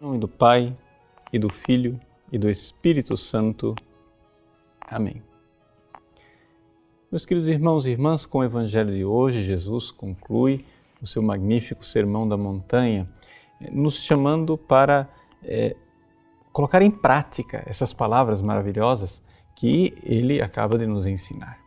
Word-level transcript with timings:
Em 0.00 0.06
nome 0.06 0.18
do 0.18 0.28
Pai, 0.28 0.74
e 1.30 1.38
do 1.38 1.50
Filho, 1.50 2.00
e 2.32 2.38
do 2.38 2.48
Espírito 2.48 3.18
Santo. 3.18 3.74
Amém. 4.80 5.22
Meus 7.12 7.26
queridos 7.26 7.50
irmãos 7.50 7.84
e 7.84 7.90
irmãs, 7.90 8.24
com 8.24 8.38
o 8.38 8.44
Evangelho 8.44 8.94
de 8.94 9.04
hoje, 9.04 9.42
Jesus 9.42 9.90
conclui 9.90 10.64
o 11.02 11.06
seu 11.06 11.20
magnífico 11.20 11.84
Sermão 11.84 12.26
da 12.26 12.34
Montanha, 12.34 13.06
nos 13.70 14.02
chamando 14.02 14.56
para 14.56 15.06
é, 15.44 15.76
colocar 16.50 16.80
em 16.80 16.90
prática 16.90 17.62
essas 17.66 17.92
palavras 17.92 18.40
maravilhosas 18.40 19.22
que 19.54 19.92
ele 20.02 20.40
acaba 20.40 20.78
de 20.78 20.86
nos 20.86 21.04
ensinar. 21.04 21.60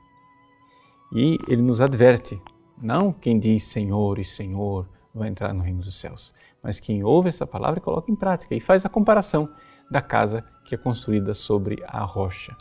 E 1.13 1.37
ele 1.47 1.61
nos 1.61 1.81
adverte: 1.81 2.41
não 2.81 3.13
quem 3.13 3.37
diz 3.37 3.61
Senhor 3.61 4.17
e 4.17 4.23
Senhor 4.23 4.89
vai 5.13 5.29
entrar 5.29 5.53
no 5.53 5.61
reino 5.61 5.81
dos 5.81 5.95
céus, 5.95 6.33
mas 6.61 6.79
quem 6.79 7.03
ouve 7.03 7.29
essa 7.29 7.45
palavra 7.45 7.79
coloca 7.79 8.11
em 8.11 8.15
prática 8.15 8.55
e 8.55 8.59
faz 8.59 8.85
a 8.85 8.89
comparação 8.89 9.49
da 9.89 10.01
casa 10.01 10.43
que 10.65 10.73
é 10.73 10.77
construída 10.77 11.33
sobre 11.33 11.77
a 11.87 12.03
rocha. 12.03 12.55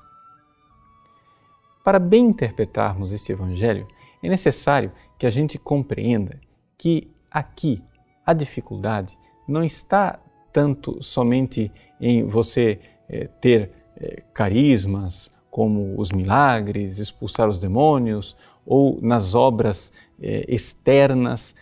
Para 1.82 1.98
bem 1.98 2.26
interpretarmos 2.26 3.12
este 3.12 3.32
evangelho, 3.32 3.86
é 4.22 4.28
necessário 4.28 4.92
que 5.18 5.26
a 5.26 5.30
gente 5.30 5.58
compreenda 5.58 6.38
que 6.78 7.10
aqui 7.30 7.82
a 8.24 8.32
dificuldade 8.32 9.18
não 9.48 9.64
está 9.64 10.20
tanto 10.52 11.02
somente 11.02 11.72
em 12.00 12.24
você 12.24 12.78
é, 13.08 13.26
ter 13.26 13.72
é, 13.96 14.22
carismas 14.32 15.30
como 15.50 15.98
os 15.98 16.10
milagres, 16.10 16.98
expulsar 16.98 17.48
os 17.48 17.60
demônios, 17.60 18.36
ou 18.64 18.98
nas 19.02 19.34
obras 19.34 19.92
é, 20.20 20.44
externas 20.48 21.54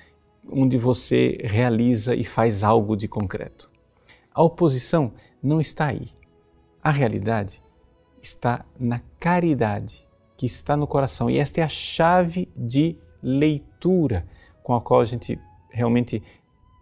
onde 0.49 0.79
você 0.79 1.39
realiza 1.43 2.15
e 2.15 2.25
faz 2.25 2.63
algo 2.63 2.97
de 2.97 3.09
concreto. 3.09 3.71
A 4.33 4.43
oposição 4.43 5.13
não 5.43 5.61
está 5.61 5.87
aí. 5.87 6.09
A 6.83 6.91
realidade 6.91 7.63
está 8.23 8.65
na 8.79 9.01
caridade 9.19 10.07
que 10.37 10.47
está 10.47 10.77
no 10.77 10.87
coração. 10.87 11.29
E 11.29 11.39
esta 11.39 11.61
é 11.61 11.65
a 11.65 11.69
chave 11.69 12.49
de 12.57 12.97
leitura 13.23 14.27
com 14.63 14.75
a 14.75 14.81
qual 14.81 15.01
a 15.01 15.05
gente 15.05 15.39
realmente 15.71 16.23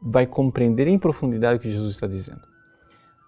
vai 0.00 0.27
compreender 0.27 0.87
em 0.87 0.98
profundidade 0.98 1.56
o 1.56 1.61
que 1.61 1.70
Jesus 1.70 1.93
está 1.93 2.06
dizendo. 2.06 2.41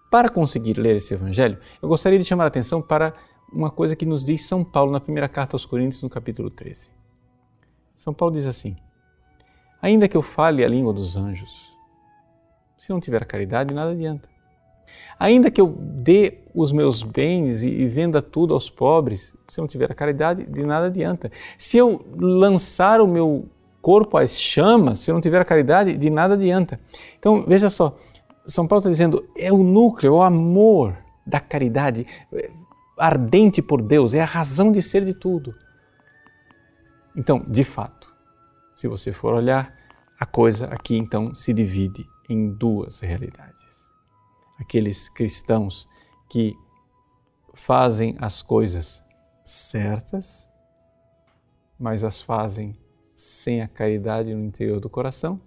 Para 0.09 0.29
conseguir 0.29 0.77
ler 0.77 0.97
esse 0.97 1.13
evangelho, 1.13 1.57
eu 1.81 1.87
gostaria 1.87 2.19
de 2.19 2.25
chamar 2.25 2.45
a 2.45 2.47
atenção 2.47 2.81
para 2.81 3.13
uma 3.51 3.69
coisa 3.69 3.95
que 3.95 4.05
nos 4.05 4.25
diz 4.25 4.45
São 4.45 4.63
Paulo 4.63 4.91
na 4.91 4.99
primeira 4.99 5.27
carta 5.27 5.55
aos 5.55 5.65
Coríntios, 5.65 6.01
no 6.01 6.09
capítulo 6.09 6.49
13. 6.49 6.91
São 7.95 8.13
Paulo 8.13 8.33
diz 8.33 8.45
assim: 8.45 8.75
Ainda 9.81 10.07
que 10.07 10.15
eu 10.15 10.21
fale 10.21 10.63
a 10.63 10.67
língua 10.67 10.93
dos 10.93 11.17
anjos, 11.17 11.71
se 12.77 12.89
não 12.89 12.99
tiver 12.99 13.25
caridade, 13.25 13.73
nada 13.73 13.91
adianta. 13.91 14.29
Ainda 15.19 15.49
que 15.49 15.61
eu 15.61 15.67
dê 15.67 16.39
os 16.53 16.71
meus 16.71 17.03
bens 17.03 17.63
e 17.63 17.87
venda 17.87 18.21
tudo 18.21 18.53
aos 18.53 18.69
pobres, 18.69 19.35
se 19.47 19.59
não 19.59 19.67
tiver 19.67 19.89
a 19.91 19.93
caridade, 19.93 20.45
de 20.45 20.65
nada 20.65 20.87
adianta. 20.87 21.31
Se 21.57 21.77
eu 21.77 22.05
lançar 22.17 22.99
o 22.99 23.07
meu 23.07 23.49
corpo 23.81 24.17
às 24.17 24.39
chamas, 24.39 24.99
se 24.99 25.09
eu 25.09 25.13
não 25.13 25.21
tiver 25.21 25.41
a 25.41 25.45
caridade, 25.45 25.97
de 25.97 26.09
nada 26.09 26.33
adianta. 26.33 26.79
Então, 27.17 27.45
veja 27.47 27.69
só, 27.69 27.97
São 28.45 28.67
Paulo 28.67 28.79
está 28.79 28.89
dizendo, 28.89 29.27
é 29.37 29.51
o 29.51 29.63
núcleo, 29.63 30.13
é 30.13 30.17
o 30.17 30.21
amor 30.21 30.97
da 31.25 31.39
caridade, 31.39 32.05
é 32.33 32.49
ardente 32.97 33.61
por 33.61 33.81
Deus, 33.81 34.13
é 34.13 34.21
a 34.21 34.25
razão 34.25 34.71
de 34.71 34.81
ser 34.81 35.03
de 35.03 35.13
tudo. 35.13 35.55
Então, 37.15 37.43
de 37.47 37.63
fato, 37.63 38.10
se 38.81 38.87
você 38.87 39.11
for 39.11 39.35
olhar, 39.35 39.77
a 40.19 40.25
coisa 40.25 40.65
aqui 40.65 40.97
então 40.97 41.35
se 41.35 41.53
divide 41.53 42.03
em 42.27 42.51
duas 42.51 42.99
realidades. 43.01 43.87
Aqueles 44.57 45.07
cristãos 45.07 45.87
que 46.27 46.57
fazem 47.53 48.15
as 48.19 48.41
coisas 48.41 49.03
certas, 49.43 50.49
mas 51.77 52.03
as 52.03 52.23
fazem 52.23 52.75
sem 53.13 53.61
a 53.61 53.67
caridade 53.67 54.33
no 54.33 54.43
interior 54.43 54.79
do 54.79 54.89
coração, 54.89 55.39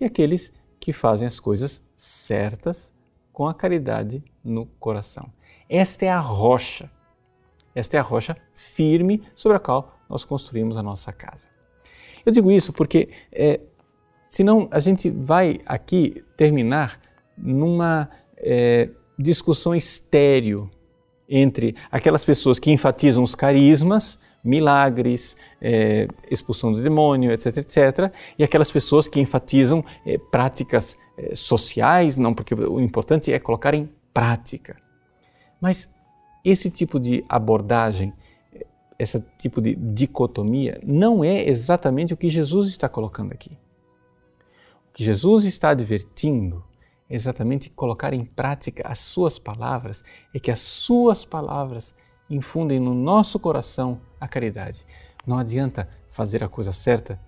e 0.00 0.06
aqueles 0.06 0.50
que 0.80 0.94
fazem 0.94 1.26
as 1.26 1.38
coisas 1.38 1.82
certas 1.94 2.90
com 3.34 3.46
a 3.46 3.52
caridade 3.52 4.24
no 4.42 4.64
coração. 4.64 5.30
Esta 5.68 6.06
é 6.06 6.08
a 6.08 6.20
rocha, 6.20 6.90
esta 7.74 7.98
é 7.98 8.00
a 8.00 8.02
rocha 8.02 8.34
firme 8.50 9.22
sobre 9.34 9.58
a 9.58 9.60
qual 9.60 9.98
nós 10.08 10.24
construímos 10.24 10.78
a 10.78 10.82
nossa 10.82 11.12
casa. 11.12 11.54
Eu 12.26 12.32
digo 12.32 12.50
isso 12.50 12.72
porque, 12.72 13.08
é, 13.32 13.60
senão 14.26 14.68
a 14.72 14.80
gente 14.80 15.08
vai 15.08 15.60
aqui 15.64 16.24
terminar 16.36 17.00
numa 17.38 18.10
é, 18.36 18.90
discussão 19.16 19.76
estéreo 19.76 20.68
entre 21.28 21.76
aquelas 21.90 22.24
pessoas 22.24 22.58
que 22.58 22.72
enfatizam 22.72 23.22
os 23.22 23.36
carismas, 23.36 24.18
milagres, 24.42 25.36
é, 25.60 26.08
expulsão 26.28 26.72
do 26.72 26.82
demônio, 26.82 27.32
etc, 27.32 27.58
etc, 27.58 28.12
e 28.36 28.42
aquelas 28.42 28.70
pessoas 28.72 29.06
que 29.06 29.20
enfatizam 29.20 29.84
é, 30.04 30.18
práticas 30.18 30.96
é, 31.16 31.32
sociais, 31.34 32.16
não, 32.16 32.34
porque 32.34 32.54
o 32.54 32.80
importante 32.80 33.32
é 33.32 33.38
colocar 33.38 33.72
em 33.72 33.88
prática. 34.12 34.76
Mas 35.60 35.88
esse 36.44 36.70
tipo 36.70 36.98
de 36.98 37.24
abordagem 37.28 38.12
esse 38.98 39.20
tipo 39.38 39.60
de 39.60 39.74
dicotomia 39.74 40.80
não 40.84 41.22
é 41.22 41.48
exatamente 41.48 42.14
o 42.14 42.16
que 42.16 42.30
Jesus 42.30 42.68
está 42.68 42.88
colocando 42.88 43.32
aqui. 43.32 43.52
O 44.88 44.92
que 44.92 45.04
Jesus 45.04 45.44
está 45.44 45.70
advertindo 45.70 46.64
é 47.08 47.14
exatamente 47.14 47.70
colocar 47.70 48.12
em 48.12 48.24
prática 48.24 48.86
as 48.86 48.98
suas 48.98 49.38
palavras, 49.38 50.02
é 50.34 50.38
que 50.38 50.50
as 50.50 50.60
suas 50.60 51.24
palavras 51.24 51.94
infundem 52.28 52.80
no 52.80 52.94
nosso 52.94 53.38
coração 53.38 54.00
a 54.20 54.26
caridade. 54.26 54.84
Não 55.26 55.38
adianta 55.38 55.88
fazer 56.10 56.42
a 56.42 56.48
coisa 56.48 56.72
certa 56.72 57.20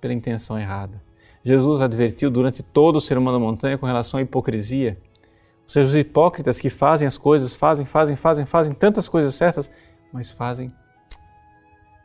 pela 0.00 0.14
intenção 0.14 0.58
errada. 0.58 1.02
Jesus 1.44 1.80
advertiu 1.80 2.30
durante 2.30 2.62
todo 2.62 2.96
o 2.96 3.00
Sermão 3.00 3.32
da 3.32 3.38
Montanha 3.38 3.76
com 3.76 3.86
relação 3.86 4.18
à 4.18 4.22
hipocrisia. 4.22 4.98
Ou 5.62 5.68
seja, 5.68 5.88
os 5.88 5.96
hipócritas 5.96 6.60
que 6.60 6.68
fazem 6.68 7.06
as 7.06 7.18
coisas, 7.18 7.54
fazem, 7.54 7.84
fazem, 7.84 8.16
fazem, 8.16 8.44
fazem 8.44 8.74
tantas 8.74 9.08
coisas 9.08 9.34
certas, 9.34 9.70
mas 10.12 10.30
fazem 10.30 10.72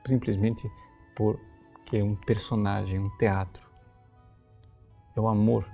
simplesmente 0.06 0.72
porque 1.16 1.98
é 1.98 2.04
um 2.04 2.16
personagem, 2.16 3.00
um 3.00 3.10
teatro. 3.18 3.68
É 5.16 5.20
o 5.20 5.28
amor 5.28 5.68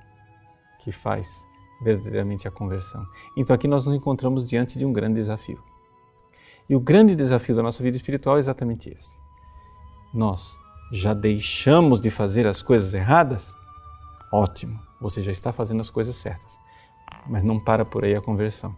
que 0.80 0.92
faz 0.92 1.46
verdadeiramente 1.82 2.48
a 2.48 2.52
conversão. 2.52 3.06
Então 3.38 3.54
aqui 3.54 3.68
nós 3.68 3.86
nos 3.86 3.96
encontramos 3.96 4.50
diante 4.50 4.78
de 4.78 4.86
um 4.86 4.94
grande 4.94 5.16
desafio. 5.16 5.62
E 6.70 6.76
o 6.76 6.80
grande 6.80 7.14
desafio 7.16 7.56
da 7.56 7.62
nossa 7.62 7.84
vida 7.84 7.98
espiritual 7.98 8.38
é 8.38 8.40
exatamente 8.40 8.90
esse. 8.90 9.18
Nós 10.14 10.58
já 10.92 11.14
deixamos 11.14 12.00
de 12.00 12.10
fazer 12.10 12.48
as 12.48 12.62
coisas 12.62 12.94
erradas? 12.94 13.56
Ótimo, 14.32 14.80
você 15.00 15.22
já 15.22 15.32
está 15.32 15.52
fazendo 15.52 15.82
as 15.82 15.90
coisas 15.90 16.16
certas. 16.16 16.58
Mas 17.28 17.44
não 17.44 17.60
para 17.60 17.84
por 17.84 18.06
aí 18.06 18.16
a 18.16 18.22
conversão. 18.22 18.76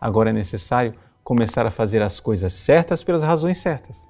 Agora 0.00 0.30
é 0.30 0.32
necessário 0.32 0.94
começar 1.24 1.66
a 1.66 1.70
fazer 1.70 2.02
as 2.02 2.20
coisas 2.20 2.52
certas 2.52 3.02
pelas 3.02 3.22
razões 3.22 3.56
certas. 3.56 4.08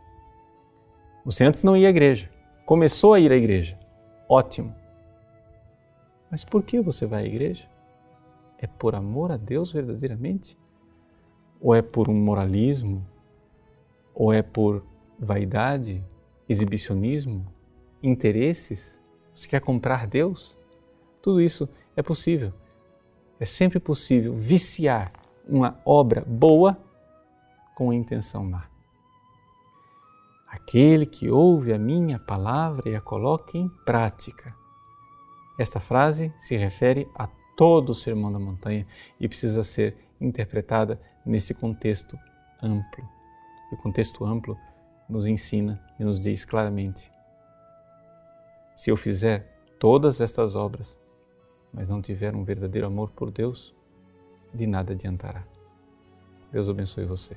Você 1.25 1.45
antes 1.45 1.63
não 1.63 1.77
ia 1.77 1.87
à 1.87 1.91
igreja, 1.91 2.29
começou 2.67 3.15
a 3.15 3.21
ir 3.21 3.31
à 3.31 3.37
igreja. 3.37 3.79
Ótimo. 4.29 4.75
Mas 6.29 6.45
por 6.45 6.65
que 6.65 6.81
você 6.81 7.07
vai 7.07 7.23
à 7.23 7.27
igreja? 7.27 7.71
É 8.59 8.67
por 8.67 8.97
amor 8.97 9.31
a 9.31 9.37
Deus 9.37 9.73
verdadeiramente? 9.73 10.59
Ou 11.61 11.75
é 11.75 11.81
por 11.81 12.11
um 12.11 12.15
moralismo? 12.15 13.07
Ou 14.13 14.33
é 14.33 14.43
por 14.43 14.85
vaidade, 15.19 16.05
exibicionismo, 16.49 17.47
interesses? 18.03 19.01
Você 19.33 19.47
quer 19.47 19.61
comprar 19.61 20.07
Deus? 20.09 20.59
Tudo 21.23 21.41
isso 21.41 21.69
é 21.97 22.03
possível. 22.03 22.53
É 23.39 23.45
sempre 23.45 23.79
possível 23.79 24.35
viciar 24.35 25.13
uma 25.49 25.81
obra 25.85 26.25
boa 26.27 26.77
com 27.75 27.91
a 27.91 27.95
intenção 27.95 28.45
má. 28.45 28.69
Aquele 30.49 31.05
que 31.05 31.29
ouve 31.29 31.73
a 31.73 31.79
minha 31.79 32.19
palavra 32.19 32.89
e 32.89 32.95
a 32.95 33.01
coloca 33.01 33.59
em 33.59 33.69
prática. 33.85 34.55
Esta 35.59 35.81
frase 35.81 36.33
se 36.39 36.57
refere 36.57 37.09
a 37.15 37.29
todo 37.57 37.91
o 37.91 37.95
Sermão 37.95 38.33
da 38.33 38.39
Montanha 38.39 38.87
e 39.19 39.29
precisa 39.29 39.63
ser 39.63 39.97
interpretada 40.21 41.01
nesse 41.25 41.55
contexto 41.55 42.17
amplo. 42.63 43.09
E 43.71 43.75
o 43.75 43.79
contexto 43.79 44.25
amplo 44.25 44.57
nos 45.09 45.27
ensina 45.27 45.83
e 45.99 46.05
nos 46.05 46.21
diz 46.21 46.45
claramente: 46.45 47.11
se 48.75 48.91
eu 48.91 48.97
fizer 48.97 49.59
todas 49.79 50.21
estas 50.21 50.57
obras, 50.57 50.99
mas 51.73 51.89
não 51.89 52.01
tiver 52.01 52.35
um 52.35 52.45
verdadeiro 52.45 52.87
amor 52.87 53.11
por 53.11 53.31
Deus, 53.31 53.75
de 54.53 54.67
nada 54.67 54.93
adiantará. 54.93 55.45
Deus 56.53 56.69
abençoe 56.69 57.05
você. 57.05 57.37